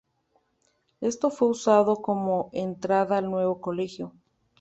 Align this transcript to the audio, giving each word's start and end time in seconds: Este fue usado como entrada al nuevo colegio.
Este 0.99 1.29
fue 1.29 1.49
usado 1.49 2.01
como 2.01 2.49
entrada 2.53 3.19
al 3.19 3.29
nuevo 3.29 3.61
colegio. 3.61 4.13